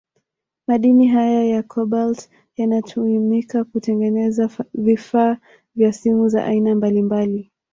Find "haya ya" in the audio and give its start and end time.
1.07-1.63